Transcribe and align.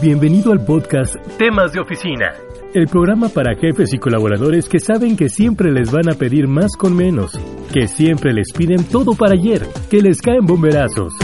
Bienvenido 0.00 0.52
al 0.52 0.64
podcast 0.64 1.16
Temas 1.38 1.72
de 1.72 1.80
Oficina, 1.80 2.32
el 2.72 2.86
programa 2.86 3.28
para 3.28 3.56
jefes 3.56 3.92
y 3.92 3.98
colaboradores 3.98 4.68
que 4.68 4.78
saben 4.78 5.16
que 5.16 5.28
siempre 5.28 5.72
les 5.72 5.90
van 5.90 6.08
a 6.08 6.14
pedir 6.14 6.46
más 6.46 6.76
con 6.76 6.96
menos, 6.96 7.32
que 7.72 7.88
siempre 7.88 8.32
les 8.32 8.52
piden 8.52 8.84
todo 8.84 9.14
para 9.14 9.34
ayer, 9.34 9.66
que 9.90 10.00
les 10.00 10.22
caen 10.22 10.46
bomberazos. 10.46 11.14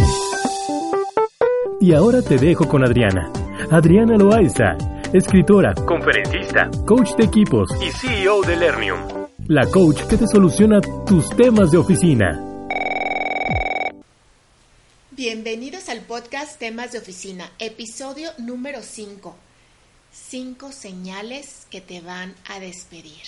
Y 1.81 1.95
ahora 1.95 2.21
te 2.21 2.37
dejo 2.37 2.67
con 2.67 2.85
Adriana. 2.85 3.31
Adriana 3.71 4.17
Loaiza, 4.17 4.77
escritora, 5.13 5.75
conferencista, 5.75 6.69
coach 6.85 7.15
de 7.17 7.25
equipos 7.25 7.69
y 7.81 7.91
CEO 7.93 8.43
de 8.43 8.57
Lernium. 8.57 8.99
La 9.47 9.67
coach 9.67 10.03
que 10.09 10.17
te 10.17 10.27
soluciona 10.27 10.81
tus 11.07 11.29
temas 11.31 11.71
de 11.71 11.79
oficina. 11.79 12.54
Bienvenidos 15.27 15.89
al 15.89 16.03
podcast 16.03 16.59
Temas 16.59 16.93
de 16.93 16.99
Oficina, 16.99 17.51
episodio 17.59 18.31
número 18.37 18.83
5. 18.83 19.35
Cinco 20.13 20.71
señales 20.71 21.67
que 21.71 21.81
te 21.81 22.03
van 22.03 22.35
a 22.45 22.61
despedir. 22.61 23.23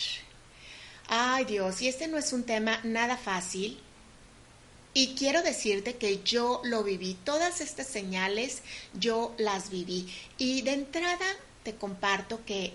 Ay 1.08 1.46
Dios, 1.46 1.80
y 1.80 1.88
este 1.88 2.06
no 2.06 2.18
es 2.18 2.34
un 2.34 2.42
tema 2.42 2.80
nada 2.84 3.16
fácil. 3.16 3.80
Y 4.92 5.14
quiero 5.14 5.40
decirte 5.42 5.96
que 5.96 6.22
yo 6.22 6.60
lo 6.64 6.84
viví. 6.84 7.16
Todas 7.24 7.62
estas 7.62 7.86
señales 7.86 8.60
yo 8.92 9.34
las 9.38 9.70
viví. 9.70 10.06
Y 10.36 10.60
de 10.60 10.74
entrada 10.74 11.24
te 11.62 11.76
comparto 11.76 12.44
que 12.44 12.74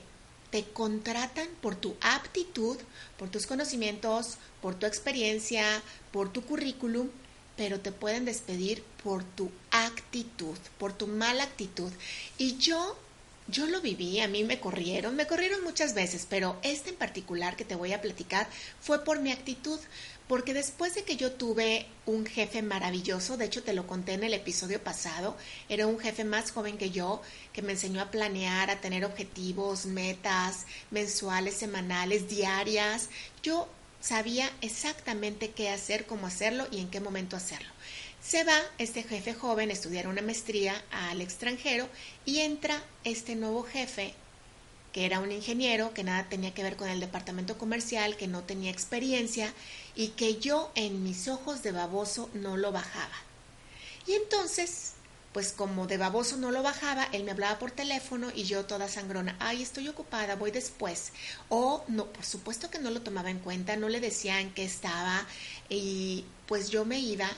te 0.49 0.63
contratan 0.63 1.47
por 1.61 1.75
tu 1.75 1.95
aptitud, 2.01 2.79
por 3.19 3.29
tus 3.29 3.45
conocimientos, 3.45 4.39
por 4.63 4.73
tu 4.73 4.87
experiencia, 4.87 5.63
por 6.11 6.33
tu 6.33 6.41
currículum, 6.41 7.11
pero 7.55 7.79
te 7.79 7.91
pueden 7.91 8.25
despedir 8.25 8.83
por 9.03 9.23
tu 9.23 9.51
actitud, 9.71 10.57
por 10.77 10.93
tu 10.93 11.07
mala 11.07 11.43
actitud. 11.43 11.91
Y 12.37 12.57
yo, 12.57 12.97
yo 13.47 13.65
lo 13.67 13.81
viví, 13.81 14.19
a 14.19 14.27
mí 14.27 14.43
me 14.43 14.59
corrieron, 14.59 15.15
me 15.15 15.27
corrieron 15.27 15.63
muchas 15.63 15.93
veces, 15.93 16.25
pero 16.29 16.57
este 16.63 16.91
en 16.91 16.95
particular 16.95 17.55
que 17.55 17.65
te 17.65 17.75
voy 17.75 17.93
a 17.93 18.01
platicar 18.01 18.47
fue 18.79 19.03
por 19.03 19.19
mi 19.19 19.31
actitud, 19.31 19.79
porque 20.27 20.53
después 20.53 20.95
de 20.95 21.03
que 21.03 21.17
yo 21.17 21.33
tuve 21.33 21.87
un 22.05 22.25
jefe 22.25 22.61
maravilloso, 22.61 23.35
de 23.35 23.45
hecho 23.45 23.63
te 23.63 23.73
lo 23.73 23.85
conté 23.85 24.13
en 24.13 24.23
el 24.23 24.33
episodio 24.33 24.81
pasado, 24.81 25.35
era 25.67 25.87
un 25.87 25.99
jefe 25.99 26.23
más 26.23 26.51
joven 26.51 26.77
que 26.77 26.89
yo, 26.89 27.21
que 27.51 27.61
me 27.61 27.73
enseñó 27.73 28.01
a 28.01 28.11
planear, 28.11 28.69
a 28.69 28.79
tener 28.79 29.03
objetivos, 29.03 29.85
metas 29.85 30.65
mensuales, 30.89 31.55
semanales, 31.55 32.29
diarias. 32.29 33.09
Yo 33.43 33.67
sabía 34.01 34.51
exactamente 34.61 35.51
qué 35.51 35.69
hacer, 35.69 36.05
cómo 36.05 36.27
hacerlo 36.27 36.67
y 36.71 36.79
en 36.79 36.89
qué 36.89 36.99
momento 36.99 37.37
hacerlo. 37.37 37.69
Se 38.21 38.43
va 38.43 38.59
este 38.77 39.03
jefe 39.03 39.33
joven 39.33 39.69
a 39.69 39.73
estudiar 39.73 40.07
una 40.07 40.21
maestría 40.21 40.83
al 40.91 41.21
extranjero 41.21 41.87
y 42.25 42.39
entra 42.39 42.81
este 43.03 43.35
nuevo 43.35 43.63
jefe 43.63 44.13
que 44.91 45.05
era 45.05 45.19
un 45.19 45.31
ingeniero, 45.31 45.93
que 45.93 46.03
nada 46.03 46.27
tenía 46.27 46.53
que 46.53 46.63
ver 46.63 46.75
con 46.75 46.89
el 46.89 46.99
departamento 46.99 47.57
comercial, 47.57 48.17
que 48.17 48.27
no 48.27 48.43
tenía 48.43 48.71
experiencia 48.71 49.53
y 49.95 50.09
que 50.09 50.37
yo 50.37 50.71
en 50.75 51.03
mis 51.03 51.27
ojos 51.27 51.63
de 51.63 51.71
baboso 51.71 52.29
no 52.33 52.57
lo 52.57 52.71
bajaba. 52.71 53.15
Y 54.05 54.13
entonces, 54.13 54.93
pues 55.33 55.53
como 55.53 55.87
de 55.87 55.97
baboso 55.97 56.37
no 56.37 56.51
lo 56.51 56.61
bajaba, 56.61 57.07
él 57.11 57.23
me 57.23 57.31
hablaba 57.31 57.57
por 57.57 57.71
teléfono 57.71 58.31
y 58.35 58.43
yo 58.43 58.65
toda 58.65 58.89
sangrona, 58.89 59.35
ay, 59.39 59.61
estoy 59.61 59.87
ocupada, 59.87 60.35
voy 60.35 60.51
después. 60.51 61.13
O 61.49 61.83
no, 61.87 62.07
por 62.07 62.25
supuesto 62.25 62.69
que 62.69 62.79
no 62.79 62.91
lo 62.91 63.01
tomaba 63.01 63.29
en 63.29 63.39
cuenta, 63.39 63.77
no 63.77 63.89
le 63.89 63.99
decía 63.99 64.39
en 64.41 64.53
qué 64.53 64.65
estaba 64.65 65.25
y 65.69 66.25
pues 66.47 66.69
yo 66.69 66.85
me 66.85 66.99
iba 66.99 67.29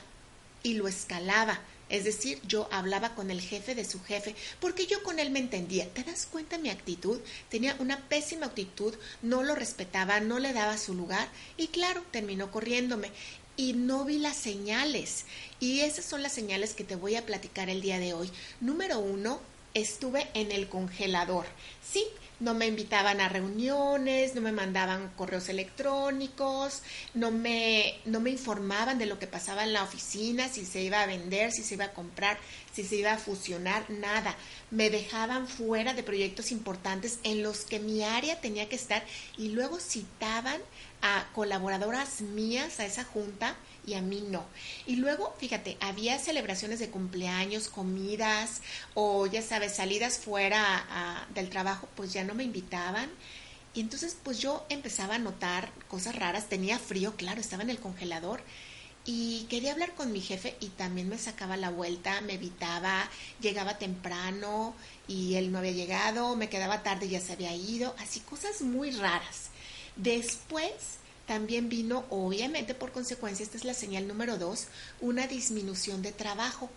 y 0.62 0.74
lo 0.74 0.88
escalaba. 0.88 1.60
Es 1.90 2.04
decir, 2.04 2.40
yo 2.46 2.66
hablaba 2.72 3.14
con 3.14 3.30
el 3.30 3.40
jefe 3.40 3.74
de 3.74 3.84
su 3.84 4.02
jefe, 4.02 4.34
porque 4.58 4.86
yo 4.86 5.02
con 5.02 5.18
él 5.18 5.30
me 5.30 5.38
entendía. 5.38 5.88
¿Te 5.92 6.02
das 6.02 6.26
cuenta 6.26 6.58
mi 6.58 6.70
actitud? 6.70 7.20
Tenía 7.50 7.76
una 7.78 8.08
pésima 8.08 8.46
actitud, 8.46 8.94
no 9.22 9.42
lo 9.42 9.54
respetaba, 9.54 10.18
no 10.20 10.38
le 10.38 10.54
daba 10.54 10.78
su 10.78 10.94
lugar 10.94 11.28
y 11.58 11.68
claro, 11.68 12.02
terminó 12.10 12.50
corriéndome. 12.50 13.12
Y 13.56 13.72
no 13.74 14.04
vi 14.04 14.18
las 14.18 14.36
señales. 14.36 15.24
Y 15.60 15.80
esas 15.80 16.04
son 16.04 16.22
las 16.22 16.32
señales 16.32 16.74
que 16.74 16.84
te 16.84 16.96
voy 16.96 17.16
a 17.16 17.24
platicar 17.24 17.68
el 17.68 17.80
día 17.80 17.98
de 17.98 18.12
hoy. 18.12 18.30
Número 18.60 18.98
uno, 18.98 19.40
estuve 19.74 20.28
en 20.34 20.52
el 20.52 20.68
congelador. 20.68 21.46
Sí, 21.82 22.04
no 22.40 22.54
me 22.54 22.66
invitaban 22.66 23.20
a 23.20 23.28
reuniones, 23.28 24.34
no 24.34 24.40
me 24.40 24.52
mandaban 24.52 25.10
correos 25.16 25.48
electrónicos, 25.48 26.82
no 27.14 27.30
me, 27.30 28.00
no 28.04 28.20
me 28.20 28.30
informaban 28.30 28.98
de 28.98 29.06
lo 29.06 29.18
que 29.18 29.26
pasaba 29.26 29.64
en 29.64 29.72
la 29.72 29.82
oficina, 29.82 30.48
si 30.48 30.64
se 30.64 30.82
iba 30.82 31.00
a 31.00 31.06
vender, 31.06 31.52
si 31.52 31.62
se 31.62 31.74
iba 31.74 31.86
a 31.86 31.92
comprar, 31.92 32.38
si 32.72 32.84
se 32.84 32.96
iba 32.96 33.12
a 33.12 33.18
fusionar, 33.18 33.88
nada. 33.88 34.36
Me 34.70 34.90
dejaban 34.90 35.46
fuera 35.46 35.94
de 35.94 36.02
proyectos 36.02 36.50
importantes 36.50 37.18
en 37.22 37.42
los 37.42 37.64
que 37.64 37.78
mi 37.78 38.02
área 38.02 38.40
tenía 38.40 38.68
que 38.68 38.76
estar 38.76 39.04
y 39.38 39.50
luego 39.50 39.78
citaban 39.78 40.60
a 41.02 41.26
colaboradoras 41.34 42.20
mías 42.20 42.80
a 42.80 42.86
esa 42.86 43.04
junta 43.04 43.56
y 43.86 43.94
a 43.94 44.02
mí 44.02 44.24
no. 44.28 44.44
Y 44.86 44.96
luego, 44.96 45.34
fíjate, 45.38 45.76
había 45.80 46.18
celebraciones 46.18 46.78
de 46.78 46.90
cumpleaños, 46.90 47.68
comidas 47.68 48.62
o 48.94 49.26
ya 49.26 49.42
sabes, 49.42 49.76
salidas 49.76 50.18
fuera 50.18 51.26
del 51.34 51.50
trabajo, 51.50 51.88
pues 51.94 52.12
ya 52.12 52.24
no 52.24 52.34
me 52.34 52.44
invitaban. 52.44 53.10
Y 53.74 53.80
entonces 53.80 54.16
pues 54.22 54.38
yo 54.38 54.64
empezaba 54.68 55.16
a 55.16 55.18
notar 55.18 55.72
cosas 55.88 56.14
raras, 56.14 56.48
tenía 56.48 56.78
frío, 56.78 57.16
claro, 57.16 57.40
estaba 57.40 57.64
en 57.64 57.70
el 57.70 57.80
congelador 57.80 58.40
y 59.06 59.44
quería 59.50 59.72
hablar 59.72 59.94
con 59.94 60.12
mi 60.12 60.20
jefe 60.20 60.56
y 60.60 60.68
también 60.68 61.08
me 61.08 61.18
sacaba 61.18 61.56
la 61.56 61.70
vuelta, 61.70 62.20
me 62.22 62.34
evitaba, 62.34 63.08
llegaba 63.40 63.76
temprano 63.76 64.74
y 65.06 65.34
él 65.34 65.52
no 65.52 65.58
había 65.58 65.72
llegado, 65.72 66.36
me 66.36 66.48
quedaba 66.48 66.82
tarde 66.82 67.06
y 67.06 67.10
ya 67.10 67.20
se 67.20 67.34
había 67.34 67.54
ido, 67.54 67.94
así 67.98 68.20
cosas 68.20 68.62
muy 68.62 68.92
raras. 68.92 69.50
Después 69.96 70.72
también 71.26 71.68
vino, 71.68 72.04
obviamente 72.10 72.74
por 72.74 72.92
consecuencia, 72.92 73.44
esta 73.44 73.56
es 73.56 73.64
la 73.64 73.74
señal 73.74 74.06
número 74.06 74.36
dos, 74.36 74.66
una 75.00 75.26
disminución 75.26 76.02
de 76.02 76.12
trabajo. 76.12 76.70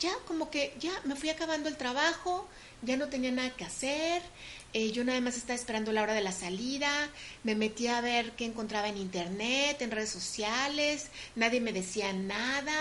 Ya 0.00 0.12
como 0.26 0.50
que 0.50 0.74
ya 0.80 0.90
me 1.04 1.14
fui 1.14 1.30
acabando 1.30 1.68
el 1.68 1.76
trabajo, 1.76 2.48
ya 2.82 2.96
no 2.96 3.08
tenía 3.08 3.30
nada 3.30 3.54
que 3.54 3.64
hacer, 3.64 4.22
eh, 4.72 4.90
yo 4.90 5.04
nada 5.04 5.20
más 5.20 5.36
estaba 5.36 5.54
esperando 5.54 5.92
la 5.92 6.02
hora 6.02 6.14
de 6.14 6.20
la 6.20 6.32
salida, 6.32 6.90
me 7.44 7.54
metí 7.54 7.86
a 7.86 8.00
ver 8.00 8.32
qué 8.32 8.44
encontraba 8.44 8.88
en 8.88 8.98
internet, 8.98 9.80
en 9.80 9.92
redes 9.92 10.10
sociales, 10.10 11.06
nadie 11.36 11.60
me 11.60 11.72
decía 11.72 12.12
nada, 12.12 12.74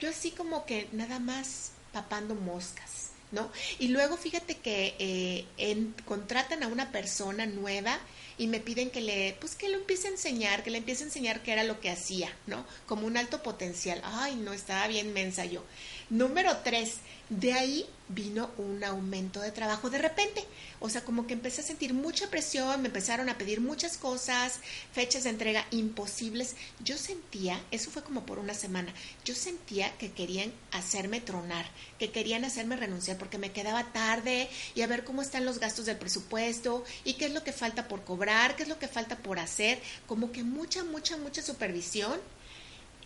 yo 0.00 0.10
así 0.10 0.32
como 0.32 0.66
que 0.66 0.88
nada 0.92 1.20
más 1.20 1.70
papando 1.92 2.34
moscas, 2.34 3.10
¿no? 3.32 3.50
Y 3.78 3.88
luego 3.88 4.16
fíjate 4.16 4.56
que 4.56 4.94
eh, 4.98 5.86
contratan 6.04 6.62
a 6.62 6.68
una 6.68 6.92
persona 6.92 7.46
nueva 7.46 7.98
y 8.38 8.46
me 8.46 8.60
piden 8.60 8.90
que 8.90 9.00
le, 9.00 9.36
pues 9.40 9.54
que 9.54 9.68
lo 9.68 9.78
empiece 9.78 10.08
a 10.08 10.10
enseñar, 10.10 10.62
que 10.62 10.70
le 10.70 10.78
empiece 10.78 11.04
a 11.04 11.06
enseñar 11.06 11.42
qué 11.42 11.52
era 11.52 11.64
lo 11.64 11.80
que 11.80 11.90
hacía, 11.90 12.30
¿no? 12.46 12.66
Como 12.86 13.06
un 13.06 13.16
alto 13.16 13.42
potencial. 13.42 14.00
Ay, 14.04 14.36
no, 14.36 14.52
estaba 14.52 14.86
bien 14.88 15.12
mensa 15.12 15.44
yo. 15.44 15.64
Número 16.08 16.58
tres, 16.62 16.98
de 17.30 17.52
ahí 17.52 17.84
vino 18.08 18.52
un 18.58 18.84
aumento 18.84 19.40
de 19.40 19.50
trabajo 19.50 19.90
de 19.90 19.98
repente. 19.98 20.44
O 20.78 20.88
sea, 20.88 21.02
como 21.02 21.26
que 21.26 21.32
empecé 21.32 21.62
a 21.62 21.64
sentir 21.64 21.94
mucha 21.94 22.30
presión, 22.30 22.80
me 22.80 22.86
empezaron 22.86 23.28
a 23.28 23.36
pedir 23.36 23.60
muchas 23.60 23.96
cosas, 23.96 24.60
fechas 24.92 25.24
de 25.24 25.30
entrega 25.30 25.66
imposibles. 25.72 26.54
Yo 26.84 26.96
sentía, 26.96 27.60
eso 27.72 27.90
fue 27.90 28.04
como 28.04 28.24
por 28.24 28.38
una 28.38 28.54
semana, 28.54 28.94
yo 29.24 29.34
sentía 29.34 29.98
que 29.98 30.12
querían 30.12 30.52
hacerme 30.70 31.20
tronar, 31.20 31.66
que 31.98 32.12
querían 32.12 32.44
hacerme 32.44 32.76
renunciar 32.76 33.18
porque 33.18 33.38
me 33.38 33.50
quedaba 33.50 33.92
tarde 33.92 34.48
y 34.76 34.82
a 34.82 34.86
ver 34.86 35.02
cómo 35.02 35.22
están 35.22 35.44
los 35.44 35.58
gastos 35.58 35.86
del 35.86 35.96
presupuesto 35.96 36.84
y 37.04 37.14
qué 37.14 37.26
es 37.26 37.32
lo 37.32 37.42
que 37.42 37.52
falta 37.52 37.88
por 37.88 38.04
cobrar, 38.04 38.54
qué 38.54 38.62
es 38.62 38.68
lo 38.68 38.78
que 38.78 38.86
falta 38.86 39.16
por 39.16 39.40
hacer. 39.40 39.80
Como 40.06 40.30
que 40.30 40.44
mucha, 40.44 40.84
mucha, 40.84 41.16
mucha 41.16 41.42
supervisión. 41.42 42.20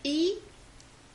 Y 0.02 0.34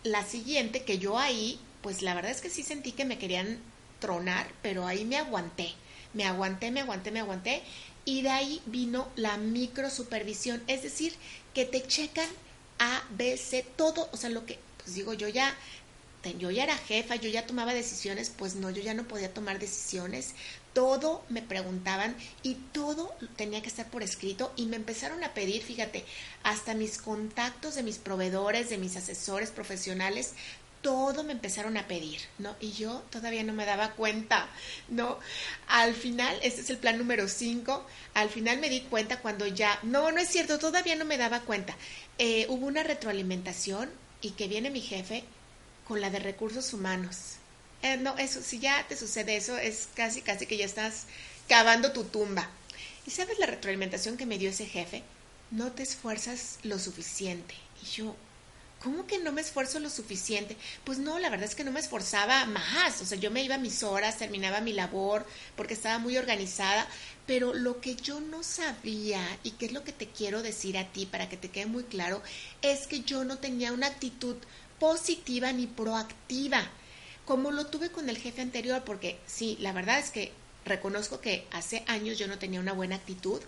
la 0.01 0.23
siguiente, 0.23 0.83
que 0.83 0.97
yo 0.99 1.17
ahí 1.17 1.59
pues 1.85 2.01
la 2.01 2.15
verdad 2.15 2.31
es 2.31 2.41
que 2.41 2.49
sí 2.49 2.63
sentí 2.63 2.93
que 2.93 3.05
me 3.05 3.19
querían 3.19 3.59
tronar, 3.99 4.47
pero 4.63 4.87
ahí 4.87 5.05
me 5.05 5.17
aguanté, 5.17 5.71
me 6.15 6.25
aguanté, 6.25 6.71
me 6.71 6.79
aguanté, 6.79 7.11
me 7.11 7.19
aguanté, 7.19 7.61
y 8.05 8.23
de 8.23 8.31
ahí 8.31 8.59
vino 8.65 9.07
la 9.15 9.37
micro 9.37 9.91
supervisión, 9.91 10.63
es 10.65 10.81
decir, 10.81 11.13
que 11.53 11.63
te 11.63 11.85
checan 11.85 12.27
A, 12.79 13.03
B, 13.11 13.37
C, 13.37 13.63
todo, 13.75 14.09
o 14.11 14.17
sea, 14.17 14.31
lo 14.31 14.47
que, 14.47 14.57
pues 14.83 14.95
digo, 14.95 15.13
yo 15.13 15.27
ya, 15.27 15.55
yo 16.39 16.49
ya 16.49 16.63
era 16.63 16.75
jefa, 16.75 17.17
yo 17.17 17.29
ya 17.29 17.45
tomaba 17.45 17.75
decisiones, 17.75 18.31
pues 18.35 18.55
no, 18.55 18.71
yo 18.71 18.81
ya 18.81 18.95
no 18.95 19.07
podía 19.07 19.31
tomar 19.31 19.59
decisiones, 19.59 20.33
todo 20.73 21.23
me 21.29 21.43
preguntaban 21.43 22.15
y 22.41 22.55
todo 22.73 23.15
tenía 23.35 23.61
que 23.61 23.69
estar 23.69 23.87
por 23.91 24.01
escrito 24.01 24.51
y 24.55 24.65
me 24.65 24.75
empezaron 24.75 25.23
a 25.23 25.35
pedir, 25.35 25.61
fíjate, 25.61 26.03
hasta 26.41 26.73
mis 26.73 26.97
contactos 26.97 27.75
de 27.75 27.83
mis 27.83 27.99
proveedores, 27.99 28.71
de 28.71 28.79
mis 28.79 28.97
asesores 28.97 29.51
profesionales, 29.51 30.33
todo 30.85 31.23
me 31.23 31.31
empezaron 31.31 31.77
a 31.77 31.87
pedir, 31.87 32.19
¿no? 32.37 32.55
Y 32.59 32.71
yo 32.73 33.03
todavía 33.09 33.41
no 33.41 33.53
me 33.53 33.65
daba 33.65 33.93
cuenta, 33.93 34.47
¿no? 34.87 35.17
Al 35.67 35.95
final, 35.95 36.37
este 36.43 36.61
es 36.61 36.69
el 36.69 36.77
plan 36.77 36.99
número 36.99 37.27
5, 37.27 37.83
al 38.13 38.29
final 38.29 38.59
me 38.59 38.69
di 38.69 38.81
cuenta 38.81 39.19
cuando 39.19 39.47
ya, 39.47 39.79
no, 39.81 40.11
no 40.11 40.19
es 40.19 40.29
cierto, 40.29 40.59
todavía 40.59 40.95
no 40.95 41.03
me 41.03 41.17
daba 41.17 41.39
cuenta. 41.39 41.75
Eh, 42.19 42.45
hubo 42.49 42.67
una 42.67 42.83
retroalimentación 42.83 43.89
y 44.21 44.33
que 44.33 44.47
viene 44.47 44.69
mi 44.69 44.79
jefe 44.79 45.23
con 45.87 46.01
la 46.01 46.11
de 46.11 46.19
recursos 46.19 46.71
humanos. 46.71 47.37
Eh, 47.81 47.97
no, 47.97 48.15
eso, 48.19 48.43
si 48.43 48.59
ya 48.59 48.85
te 48.87 48.95
sucede 48.95 49.37
eso, 49.37 49.57
es 49.57 49.89
casi, 49.95 50.21
casi 50.21 50.45
que 50.45 50.57
ya 50.57 50.65
estás 50.65 51.07
cavando 51.49 51.93
tu 51.93 52.03
tumba. 52.03 52.47
¿Y 53.07 53.09
sabes 53.09 53.39
la 53.39 53.47
retroalimentación 53.47 54.17
que 54.17 54.27
me 54.27 54.37
dio 54.37 54.51
ese 54.51 54.67
jefe? 54.67 55.01
No 55.49 55.71
te 55.71 55.81
esfuerzas 55.81 56.59
lo 56.61 56.77
suficiente. 56.77 57.55
Y 57.81 57.87
yo, 57.87 58.15
¿cómo 58.85 59.07
que 59.07 59.17
no 59.17 59.31
me 59.31 59.41
esfuerzo 59.41 59.79
lo 59.79 59.89
suficiente? 59.89 60.55
Pues 60.83 60.99
no, 60.99 61.17
la 61.17 61.31
verdad 61.31 61.49
es 61.49 61.55
que 61.55 61.63
no 61.63 61.71
me 61.71 61.79
esforzaba 61.79 62.45
más. 62.45 63.01
O 63.01 63.05
sea, 63.05 63.17
yo 63.17 63.31
me 63.31 63.43
iba 63.43 63.55
a 63.55 63.57
mis 63.57 63.81
horas, 63.81 64.19
terminaba 64.19 64.61
mi 64.61 64.73
labor, 64.73 65.25
porque 65.57 65.73
estaba 65.73 65.97
muy 65.97 66.17
organizada. 66.19 66.87
Pero 67.25 67.55
lo 67.55 67.81
que 67.81 67.95
yo 67.95 68.19
no 68.19 68.43
sabía, 68.43 69.19
y 69.41 69.51
que 69.51 69.65
es 69.65 69.71
lo 69.71 69.83
que 69.83 69.91
te 69.91 70.05
quiero 70.05 70.43
decir 70.43 70.77
a 70.77 70.85
ti 70.85 71.07
para 71.07 71.27
que 71.27 71.35
te 71.35 71.49
quede 71.49 71.65
muy 71.65 71.83
claro, 71.85 72.21
es 72.61 72.85
que 72.85 73.01
yo 73.01 73.23
no 73.23 73.39
tenía 73.39 73.73
una 73.73 73.87
actitud 73.87 74.35
positiva 74.79 75.51
ni 75.51 75.65
proactiva, 75.65 76.61
como 77.25 77.49
lo 77.49 77.65
tuve 77.65 77.89
con 77.89 78.07
el 78.07 78.19
jefe 78.19 78.43
anterior, 78.43 78.83
porque 78.85 79.17
sí, 79.25 79.57
la 79.61 79.71
verdad 79.71 79.97
es 79.97 80.11
que 80.11 80.31
reconozco 80.63 81.21
que 81.21 81.47
hace 81.51 81.83
años 81.87 82.19
yo 82.19 82.27
no 82.27 82.37
tenía 82.37 82.59
una 82.59 82.73
buena 82.73 82.97
actitud 82.97 83.41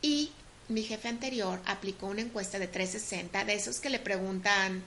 y 0.00 0.30
mi 0.68 0.82
jefe 0.82 1.08
anterior 1.08 1.60
aplicó 1.66 2.06
una 2.06 2.20
encuesta 2.20 2.58
de 2.58 2.68
360, 2.68 3.44
de 3.44 3.54
esos 3.54 3.80
que 3.80 3.90
le 3.90 3.98
preguntan 3.98 4.82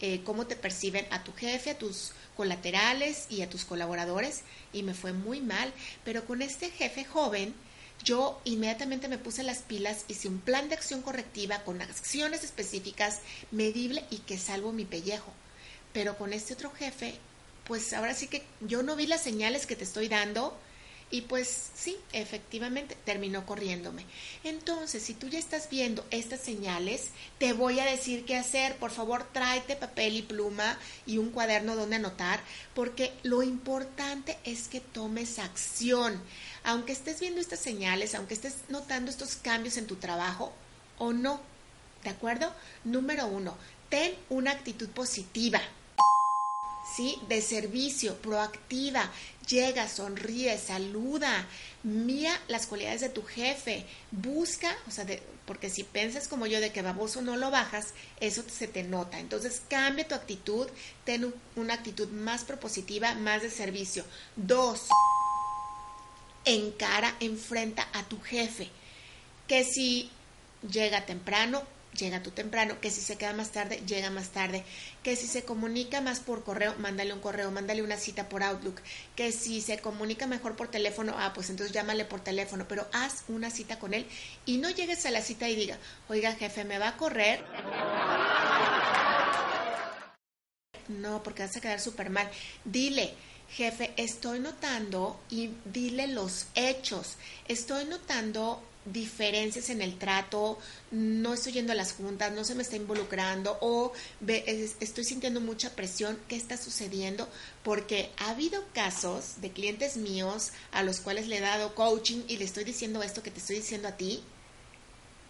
eh, 0.00 0.22
cómo 0.24 0.46
te 0.46 0.56
perciben 0.56 1.06
a 1.10 1.24
tu 1.24 1.32
jefe, 1.32 1.70
a 1.70 1.78
tus 1.78 2.12
colaterales 2.36 3.26
y 3.30 3.42
a 3.42 3.48
tus 3.48 3.64
colaboradores, 3.64 4.42
y 4.72 4.82
me 4.82 4.94
fue 4.94 5.12
muy 5.12 5.40
mal, 5.40 5.72
pero 6.04 6.24
con 6.26 6.42
este 6.42 6.70
jefe 6.70 7.04
joven, 7.04 7.54
yo 8.04 8.40
inmediatamente 8.44 9.08
me 9.08 9.18
puse 9.18 9.42
las 9.42 9.58
pilas, 9.58 10.04
hice 10.08 10.28
un 10.28 10.38
plan 10.38 10.68
de 10.68 10.74
acción 10.74 11.02
correctiva 11.02 11.62
con 11.64 11.80
acciones 11.80 12.44
específicas, 12.44 13.20
medible 13.50 14.04
y 14.10 14.18
que 14.18 14.38
salvo 14.38 14.72
mi 14.72 14.84
pellejo. 14.84 15.32
Pero 15.92 16.16
con 16.18 16.32
este 16.32 16.54
otro 16.54 16.70
jefe, 16.70 17.14
pues 17.64 17.92
ahora 17.94 18.14
sí 18.14 18.28
que 18.28 18.44
yo 18.60 18.82
no 18.82 18.96
vi 18.96 19.06
las 19.06 19.22
señales 19.22 19.66
que 19.66 19.76
te 19.76 19.84
estoy 19.84 20.08
dando, 20.08 20.56
y 21.08 21.22
pues 21.22 21.70
sí, 21.74 21.96
efectivamente, 22.12 22.96
terminó 23.04 23.46
corriéndome. 23.46 24.04
Entonces, 24.42 25.04
si 25.04 25.14
tú 25.14 25.28
ya 25.28 25.38
estás 25.38 25.70
viendo 25.70 26.04
estas 26.10 26.40
señales, 26.40 27.10
te 27.38 27.52
voy 27.52 27.78
a 27.78 27.84
decir 27.84 28.24
qué 28.24 28.36
hacer. 28.36 28.76
Por 28.76 28.90
favor, 28.90 29.24
tráete 29.32 29.76
papel 29.76 30.16
y 30.16 30.22
pluma 30.22 30.76
y 31.06 31.18
un 31.18 31.30
cuaderno 31.30 31.76
donde 31.76 31.96
anotar, 31.96 32.40
porque 32.74 33.12
lo 33.22 33.44
importante 33.44 34.36
es 34.42 34.66
que 34.66 34.80
tomes 34.80 35.38
acción. 35.38 36.20
Aunque 36.64 36.92
estés 36.92 37.20
viendo 37.20 37.40
estas 37.40 37.60
señales, 37.60 38.16
aunque 38.16 38.34
estés 38.34 38.56
notando 38.68 39.10
estos 39.10 39.36
cambios 39.36 39.76
en 39.76 39.86
tu 39.86 39.96
trabajo 39.96 40.52
o 40.98 41.12
no, 41.12 41.40
¿de 42.02 42.10
acuerdo? 42.10 42.52
Número 42.82 43.28
uno, 43.28 43.56
ten 43.90 44.12
una 44.28 44.50
actitud 44.50 44.88
positiva. 44.88 45.60
De 47.28 47.42
servicio, 47.42 48.16
proactiva. 48.16 49.10
Llega, 49.48 49.88
sonríe, 49.88 50.58
saluda, 50.58 51.46
mira 51.82 52.32
las 52.48 52.66
cualidades 52.66 53.02
de 53.02 53.10
tu 53.10 53.22
jefe, 53.22 53.84
busca, 54.10 54.76
o 54.88 54.90
sea, 54.90 55.06
porque 55.44 55.70
si 55.70 55.84
piensas 55.84 56.26
como 56.26 56.46
yo 56.46 56.60
de 56.60 56.72
que 56.72 56.82
baboso 56.82 57.22
no 57.22 57.36
lo 57.36 57.50
bajas, 57.50 57.94
eso 58.18 58.42
se 58.48 58.66
te 58.66 58.82
nota. 58.82 59.20
Entonces, 59.20 59.62
cambia 59.68 60.08
tu 60.08 60.14
actitud, 60.14 60.66
ten 61.04 61.32
una 61.54 61.74
actitud 61.74 62.08
más 62.08 62.44
propositiva, 62.44 63.14
más 63.14 63.42
de 63.42 63.50
servicio. 63.50 64.04
Dos, 64.34 64.88
encara, 66.44 67.14
enfrenta 67.20 67.86
a 67.92 68.02
tu 68.04 68.20
jefe. 68.20 68.70
Que 69.46 69.64
si 69.64 70.10
llega 70.68 71.06
temprano, 71.06 71.62
llega 71.96 72.22
tú 72.22 72.30
temprano, 72.30 72.80
que 72.80 72.90
si 72.90 73.00
se 73.00 73.16
queda 73.16 73.32
más 73.32 73.50
tarde, 73.50 73.82
llega 73.86 74.10
más 74.10 74.28
tarde, 74.28 74.64
que 75.02 75.16
si 75.16 75.26
se 75.26 75.44
comunica 75.44 76.00
más 76.00 76.20
por 76.20 76.44
correo, 76.44 76.74
mándale 76.78 77.12
un 77.12 77.20
correo, 77.20 77.50
mándale 77.50 77.82
una 77.82 77.96
cita 77.96 78.28
por 78.28 78.42
Outlook, 78.42 78.80
que 79.14 79.32
si 79.32 79.60
se 79.60 79.78
comunica 79.78 80.26
mejor 80.26 80.56
por 80.56 80.68
teléfono, 80.68 81.14
ah, 81.18 81.32
pues 81.34 81.50
entonces 81.50 81.74
llámale 81.74 82.04
por 82.04 82.20
teléfono, 82.20 82.66
pero 82.68 82.86
haz 82.92 83.24
una 83.28 83.50
cita 83.50 83.78
con 83.78 83.94
él 83.94 84.06
y 84.44 84.58
no 84.58 84.70
llegues 84.70 85.06
a 85.06 85.10
la 85.10 85.22
cita 85.22 85.48
y 85.48 85.56
diga, 85.56 85.78
oiga 86.08 86.32
jefe, 86.34 86.64
¿me 86.64 86.78
va 86.78 86.88
a 86.88 86.96
correr? 86.96 87.44
No, 90.88 91.22
porque 91.22 91.42
vas 91.42 91.56
a 91.56 91.60
quedar 91.60 91.80
súper 91.80 92.10
mal. 92.10 92.30
Dile, 92.64 93.14
jefe, 93.48 93.92
estoy 93.96 94.40
notando 94.40 95.20
y 95.30 95.50
dile 95.64 96.06
los 96.06 96.46
hechos. 96.54 97.16
Estoy 97.48 97.84
notando 97.86 98.62
diferencias 98.86 99.70
en 99.70 99.82
el 99.82 99.98
trato, 99.98 100.58
no 100.90 101.34
estoy 101.34 101.52
yendo 101.52 101.72
a 101.72 101.76
las 101.76 101.92
juntas, 101.92 102.32
no 102.32 102.44
se 102.44 102.54
me 102.54 102.62
está 102.62 102.76
involucrando 102.76 103.58
o 103.60 103.92
estoy 104.26 105.04
sintiendo 105.04 105.40
mucha 105.40 105.74
presión, 105.74 106.18
¿qué 106.28 106.36
está 106.36 106.56
sucediendo? 106.56 107.28
Porque 107.62 108.10
ha 108.18 108.30
habido 108.30 108.64
casos 108.72 109.40
de 109.40 109.50
clientes 109.50 109.96
míos 109.96 110.52
a 110.72 110.82
los 110.82 111.00
cuales 111.00 111.26
le 111.26 111.38
he 111.38 111.40
dado 111.40 111.74
coaching 111.74 112.22
y 112.28 112.36
le 112.36 112.44
estoy 112.44 112.64
diciendo 112.64 113.02
esto 113.02 113.22
que 113.22 113.30
te 113.30 113.40
estoy 113.40 113.56
diciendo 113.56 113.88
a 113.88 113.96
ti, 113.96 114.22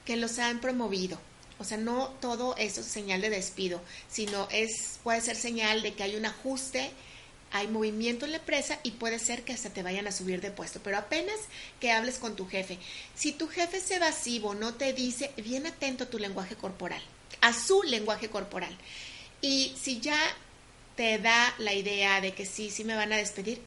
que 0.04 0.16
los 0.16 0.38
han 0.38 0.60
promovido. 0.60 1.18
O 1.58 1.64
sea, 1.64 1.78
no 1.78 2.08
todo 2.20 2.54
eso 2.58 2.82
es 2.82 2.86
señal 2.86 3.22
de 3.22 3.30
despido, 3.30 3.80
sino 4.10 4.46
es 4.50 4.98
puede 5.02 5.22
ser 5.22 5.36
señal 5.36 5.82
de 5.82 5.94
que 5.94 6.02
hay 6.02 6.16
un 6.16 6.26
ajuste 6.26 6.90
hay 7.56 7.68
movimiento 7.68 8.24
en 8.24 8.32
la 8.32 8.38
empresa 8.38 8.78
y 8.82 8.92
puede 8.92 9.18
ser 9.18 9.42
que 9.42 9.52
hasta 9.52 9.70
te 9.70 9.82
vayan 9.82 10.06
a 10.06 10.12
subir 10.12 10.40
de 10.40 10.50
puesto, 10.50 10.80
pero 10.82 10.98
apenas 10.98 11.36
que 11.80 11.90
hables 11.90 12.18
con 12.18 12.36
tu 12.36 12.46
jefe. 12.46 12.78
Si 13.14 13.32
tu 13.32 13.48
jefe 13.48 13.78
es 13.78 13.90
evasivo, 13.90 14.54
no 14.54 14.74
te 14.74 14.92
dice, 14.92 15.32
bien 15.36 15.66
atento 15.66 16.04
a 16.04 16.10
tu 16.10 16.18
lenguaje 16.18 16.56
corporal, 16.56 17.02
a 17.40 17.52
su 17.52 17.82
lenguaje 17.82 18.28
corporal. 18.28 18.76
Y 19.40 19.74
si 19.80 20.00
ya 20.00 20.18
te 20.96 21.18
da 21.18 21.54
la 21.58 21.72
idea 21.72 22.20
de 22.20 22.32
que 22.34 22.44
sí, 22.46 22.70
sí 22.70 22.84
me 22.84 22.94
van 22.94 23.12
a 23.12 23.16
despedir, 23.16 23.64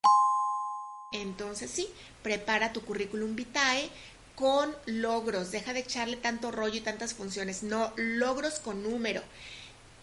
entonces 1.12 1.72
sí, 1.72 1.88
prepara 2.22 2.74
tu 2.74 2.82
currículum 2.82 3.36
vitae 3.36 3.90
con 4.36 4.76
logros, 4.86 5.52
deja 5.52 5.74
de 5.74 5.82
echarle 5.82 6.16
tanto 6.16 6.52
rollo 6.52 6.76
y 6.76 6.82
tantas 6.82 7.14
funciones, 7.14 7.64
no, 7.64 7.92
logros 7.98 8.60
con 8.60 8.84
número. 8.84 9.22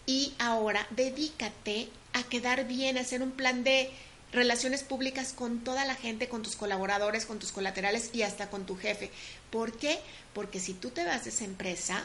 Y 0.07 0.33
ahora 0.39 0.87
dedícate 0.91 1.89
a 2.13 2.23
quedar 2.23 2.65
bien, 2.65 2.97
a 2.97 3.01
hacer 3.01 3.21
un 3.21 3.31
plan 3.31 3.63
de 3.63 3.91
relaciones 4.31 4.81
públicas 4.83 5.33
con 5.33 5.63
toda 5.63 5.85
la 5.85 5.95
gente, 5.95 6.29
con 6.29 6.43
tus 6.43 6.55
colaboradores, 6.55 7.25
con 7.25 7.39
tus 7.39 7.51
colaterales 7.51 8.09
y 8.13 8.23
hasta 8.23 8.49
con 8.49 8.65
tu 8.65 8.77
jefe. 8.77 9.11
¿Por 9.51 9.77
qué? 9.77 9.99
Porque 10.33 10.59
si 10.59 10.73
tú 10.73 10.89
te 10.91 11.05
vas 11.05 11.25
de 11.25 11.29
esa 11.31 11.43
empresa, 11.43 12.03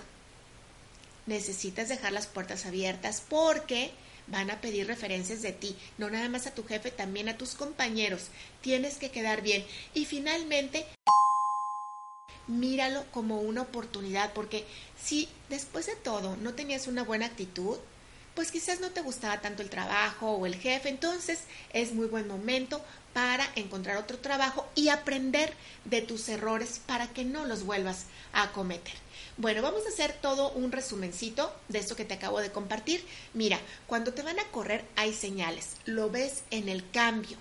necesitas 1.27 1.89
dejar 1.89 2.13
las 2.13 2.27
puertas 2.27 2.67
abiertas 2.67 3.23
porque 3.29 3.93
van 4.27 4.51
a 4.51 4.61
pedir 4.61 4.87
referencias 4.87 5.43
de 5.43 5.53
ti, 5.53 5.77
no 5.99 6.11
nada 6.11 6.29
más 6.29 6.47
a 6.47 6.55
tu 6.55 6.65
jefe, 6.65 6.91
también 6.91 7.29
a 7.29 7.39
tus 7.39 7.55
compañeros. 7.55 8.29
Tienes 8.61 8.97
que 8.97 9.11
quedar 9.11 9.43
bien. 9.43 9.65
Y 9.95 10.07
finalmente, 10.07 10.87
míralo 12.47 13.05
como 13.11 13.41
una 13.41 13.63
oportunidad, 13.63 14.33
porque 14.33 14.65
si 15.01 15.29
después 15.49 15.87
de 15.87 15.97
todo 15.97 16.37
no 16.37 16.55
tenías 16.55 16.87
una 16.87 17.03
buena 17.03 17.27
actitud, 17.27 17.79
pues 18.35 18.51
quizás 18.51 18.81
no 18.81 18.91
te 18.91 19.03
gustaba 19.03 19.41
tanto 19.41 19.63
el 19.63 19.71
trabajo 19.71 20.33
o 20.33 20.47
el 20.47 20.57
jefe, 20.57 20.89
entonces 20.89 21.41
es 21.73 21.93
muy 21.93 22.07
buen 22.07 22.29
momento 22.29 22.83
para 23.13 23.47
encontrar 23.57 23.99
otro 23.99 24.19
trabajo 24.19 24.67
y 24.75 24.89
aprender 24.89 25.53
de 25.85 26.01
tus 26.01 26.29
errores 26.29 26.81
para 26.87 27.09
que 27.09 27.25
no 27.25 27.45
los 27.45 27.65
vuelvas 27.65 28.07
a 28.33 28.53
cometer. 28.53 28.95
Bueno, 29.37 29.63
vamos 29.63 29.85
a 29.87 29.89
hacer 29.89 30.13
todo 30.13 30.51
un 30.53 30.73
resumencito 30.73 31.55
de 31.69 31.79
esto 31.79 31.97
que 31.97 32.05
te 32.05 32.15
acabo 32.15 32.41
de 32.41 32.53
compartir. 32.53 33.05
Mira, 33.35 33.59
cuando 33.87 34.13
te 34.13 34.23
van 34.23 34.39
a 34.39 34.45
correr 34.51 34.85
hay 34.97 35.13
señales, 35.13 35.77
lo 35.85 36.11
ves 36.11 36.43
en 36.51 36.69
el 36.69 36.89
cambio 36.91 37.37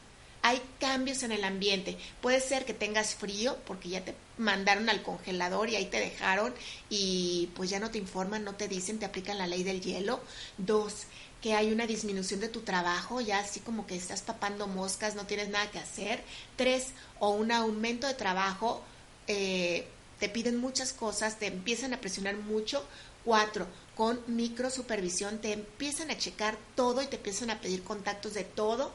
hay 0.51 0.62
cambios 0.79 1.24
en 1.24 1.31
el 1.31 1.43
ambiente. 1.46 1.98
Puede 2.22 2.41
ser 2.41 2.65
que 2.65 2.74
tengas 2.74 3.15
frío 3.15 3.58
porque 3.65 3.89
ya 3.89 4.03
te 4.03 4.13
mandaron 4.38 4.89
al 4.89 5.01
congelador 5.01 5.70
y 5.70 5.77
ahí 5.77 5.86
te 5.86 6.00
dejaron 6.00 6.53
y 6.89 7.50
pues 7.55 7.70
ya 7.70 7.79
no 7.79 7.89
te 7.89 7.98
informan, 7.98 8.43
no 8.43 8.55
te 8.55 8.67
dicen, 8.67 9.00
te 9.00 9.05
aplican 9.05 9.38
la 9.38 9.48
ley 9.48 9.63
del 9.63 9.81
hielo. 9.81 10.20
Dos, 10.58 11.05
que 11.41 11.53
hay 11.53 11.72
una 11.72 11.88
disminución 11.88 12.41
de 12.41 12.50
tu 12.50 12.62
trabajo, 12.62 13.22
ya 13.22 13.39
así 13.39 13.62
como 13.62 13.88
que 13.88 13.96
estás 13.96 14.22
papando 14.22 14.67
moscas, 14.67 15.15
no 15.15 15.25
tienes 15.25 15.50
nada 15.50 15.72
que 15.72 15.79
hacer. 15.79 16.22
Tres, 16.58 16.88
o 17.20 17.29
un 17.29 17.51
aumento 17.51 18.08
de 18.08 18.13
trabajo, 18.13 18.81
eh, 19.27 19.88
te 20.20 20.27
piden 20.27 20.58
muchas 20.58 20.91
cosas, 20.91 21.39
te 21.39 21.48
empiezan 21.48 21.93
a 21.93 22.01
presionar 22.01 22.36
mucho. 22.36 22.86
Cuatro, 23.24 23.67
con 23.96 24.20
micro 24.27 24.70
supervisión 24.72 25.39
te 25.39 25.53
empiezan 25.53 26.10
a 26.10 26.17
checar 26.17 26.58
todo 26.75 27.03
y 27.03 27.08
te 27.08 27.17
empiezan 27.17 27.51
a 27.51 27.62
pedir 27.62 27.84
contactos 27.84 28.34
de 28.34 28.43
todo 28.43 28.91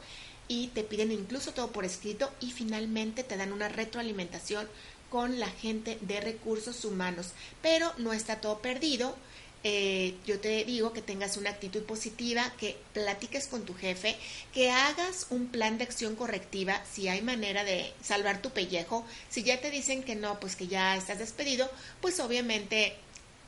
y 0.47 0.67
te 0.67 0.83
piden 0.83 1.11
incluso 1.11 1.53
todo 1.53 1.71
por 1.71 1.85
escrito 1.85 2.31
y 2.39 2.51
finalmente 2.51 3.23
te 3.23 3.37
dan 3.37 3.51
una 3.51 3.69
retroalimentación 3.69 4.67
con 5.09 5.39
la 5.39 5.47
gente 5.47 5.97
de 6.01 6.21
recursos 6.21 6.83
humanos. 6.85 7.31
Pero 7.61 7.91
no 7.97 8.13
está 8.13 8.41
todo 8.41 8.59
perdido. 8.59 9.15
Eh, 9.63 10.15
yo 10.25 10.39
te 10.39 10.63
digo 10.65 10.93
que 10.93 11.01
tengas 11.01 11.35
una 11.35 11.49
actitud 11.49 11.83
positiva, 11.83 12.53
que 12.57 12.77
platiques 12.93 13.47
con 13.47 13.65
tu 13.65 13.73
jefe, 13.73 14.15
que 14.53 14.69
hagas 14.69 15.27
un 15.29 15.47
plan 15.47 15.77
de 15.77 15.83
acción 15.83 16.15
correctiva 16.15 16.81
si 16.89 17.07
hay 17.07 17.21
manera 17.21 17.63
de 17.63 17.93
salvar 18.01 18.41
tu 18.41 18.51
pellejo. 18.51 19.05
Si 19.29 19.43
ya 19.43 19.59
te 19.59 19.71
dicen 19.71 20.03
que 20.03 20.15
no, 20.15 20.39
pues 20.39 20.55
que 20.55 20.67
ya 20.67 20.95
estás 20.95 21.19
despedido, 21.19 21.69
pues 22.01 22.19
obviamente 22.19 22.95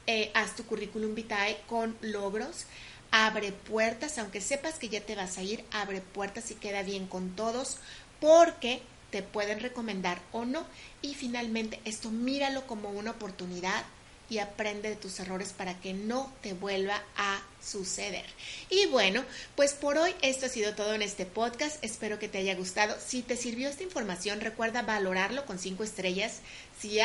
eh, 0.07 0.31
haz 0.33 0.55
tu 0.55 0.65
currículum 0.65 1.13
vitae 1.13 1.61
con 1.67 1.95
logros 2.01 2.65
abre 3.11 3.51
puertas, 3.51 4.17
aunque 4.17 4.41
sepas 4.41 4.75
que 4.75 4.89
ya 4.89 5.01
te 5.01 5.15
vas 5.15 5.37
a 5.37 5.43
ir, 5.43 5.63
abre 5.71 6.01
puertas 6.01 6.51
y 6.51 6.55
queda 6.55 6.83
bien 6.83 7.07
con 7.07 7.35
todos, 7.35 7.77
porque 8.19 8.81
te 9.11 9.23
pueden 9.23 9.59
recomendar 9.59 10.21
o 10.31 10.45
no. 10.45 10.65
Y 11.01 11.15
finalmente, 11.15 11.79
esto 11.85 12.11
míralo 12.11 12.67
como 12.67 12.89
una 12.89 13.11
oportunidad 13.11 13.83
y 14.29 14.37
aprende 14.37 14.89
de 14.89 14.95
tus 14.95 15.19
errores 15.19 15.53
para 15.53 15.79
que 15.79 15.93
no 15.93 16.31
te 16.41 16.53
vuelva 16.53 17.01
a 17.17 17.41
suceder. 17.63 18.25
Y 18.69 18.85
bueno, 18.87 19.23
pues 19.55 19.73
por 19.73 19.97
hoy 19.97 20.13
esto 20.21 20.45
ha 20.45 20.49
sido 20.49 20.75
todo 20.75 20.93
en 20.93 21.01
este 21.01 21.25
podcast. 21.25 21.83
Espero 21.83 22.19
que 22.19 22.29
te 22.29 22.37
haya 22.37 22.55
gustado. 22.55 22.95
Si 23.03 23.23
te 23.23 23.35
sirvió 23.35 23.69
esta 23.69 23.83
información, 23.83 24.39
recuerda 24.39 24.83
valorarlo 24.83 25.45
con 25.45 25.57
cinco 25.57 25.83
estrellas. 25.83 26.39
Si 26.79 26.99